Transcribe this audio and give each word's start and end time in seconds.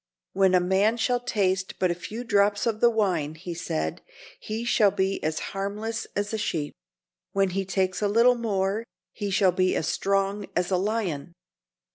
"When 0.33 0.55
a 0.55 0.59
man 0.59 0.97
shall 0.97 1.19
taste 1.19 1.77
but 1.77 1.91
a 1.91 1.93
few 1.93 2.23
drops 2.23 2.65
of 2.65 2.79
the 2.79 2.89
wine," 2.89 3.35
he 3.35 3.53
said, 3.53 4.01
"he 4.39 4.65
shall 4.65 4.89
be 4.89 5.23
as 5.23 5.37
harmless 5.53 6.07
as 6.15 6.33
a 6.33 6.39
sheep. 6.39 6.73
When 7.33 7.51
he 7.51 7.65
takes 7.65 8.01
a 8.01 8.07
little 8.07 8.33
more 8.33 8.83
he 9.13 9.29
shall 9.29 9.51
be 9.51 9.75
as 9.75 9.87
strong 9.87 10.47
as 10.55 10.71
a 10.71 10.77
lion." 10.77 11.33